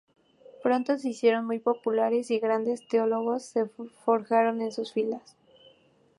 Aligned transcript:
Pronto 0.63 0.97
se 0.97 1.09
hicieron 1.09 1.45
muy 1.45 1.59
populares, 1.59 2.31
y 2.31 2.39
grandes 2.39 2.87
teólogos 2.87 3.43
se 3.45 3.67
forjaron 4.03 4.59
en 4.63 4.71
sus 4.71 4.93
filas. 4.93 5.37